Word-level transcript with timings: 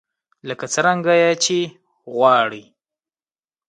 لکه 0.47 0.65
څرنګه 0.73 1.13
يې 1.21 1.31
چې 1.43 1.57
غواړئ. 2.13 2.63